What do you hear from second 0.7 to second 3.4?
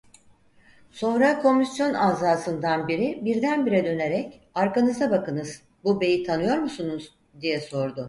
Sonra komisyon azasından biri